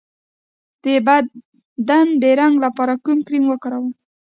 [0.83, 3.93] د بدن د رنګ لپاره کوم کریم وکاروم؟